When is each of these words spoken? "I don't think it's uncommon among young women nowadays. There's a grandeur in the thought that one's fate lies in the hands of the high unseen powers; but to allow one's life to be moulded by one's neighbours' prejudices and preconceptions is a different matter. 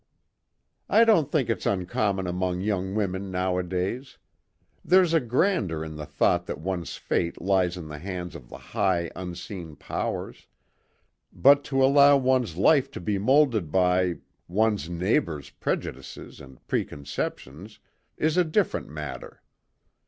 "I 0.89 1.03
don't 1.03 1.31
think 1.31 1.47
it's 1.47 1.67
uncommon 1.67 2.25
among 2.25 2.59
young 2.61 2.95
women 2.95 3.29
nowadays. 3.29 4.17
There's 4.83 5.13
a 5.13 5.19
grandeur 5.19 5.83
in 5.85 5.95
the 5.95 6.07
thought 6.07 6.47
that 6.47 6.59
one's 6.59 6.95
fate 6.95 7.39
lies 7.39 7.77
in 7.77 7.87
the 7.87 7.99
hands 7.99 8.33
of 8.33 8.49
the 8.49 8.57
high 8.57 9.11
unseen 9.15 9.75
powers; 9.75 10.47
but 11.31 11.63
to 11.65 11.83
allow 11.83 12.17
one's 12.17 12.57
life 12.57 12.89
to 12.93 12.99
be 12.99 13.19
moulded 13.19 13.71
by 13.71 14.15
one's 14.47 14.89
neighbours' 14.89 15.51
prejudices 15.51 16.41
and 16.41 16.65
preconceptions 16.65 17.77
is 18.17 18.37
a 18.37 18.43
different 18.43 18.89
matter. 18.89 19.43